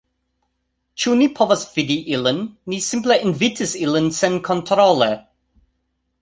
Ĉu 1.01 1.11
ni 1.19 1.27
povas 1.39 1.65
fidi 1.75 1.97
ilin? 2.13 2.39
Ni 2.73 2.79
simple 2.87 3.19
invitis 3.27 3.75
ilin 3.83 4.09
senkontrole 4.23 5.13